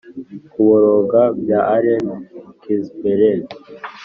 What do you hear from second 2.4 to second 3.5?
ginsberg